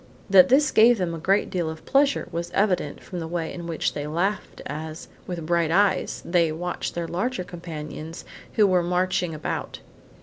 [0.31, 3.67] That this gave them a great deal of pleasure, was evident from the way in
[3.67, 9.35] which they laughed as, with bright eyes, they watched their larger companions who were marching
[9.35, 9.81] about.